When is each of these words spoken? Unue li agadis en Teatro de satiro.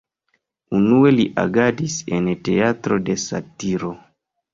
Unue 0.77 1.09
li 1.17 1.25
agadis 1.43 1.97
en 2.19 2.31
Teatro 2.47 2.99
de 3.11 3.17
satiro. 3.25 3.93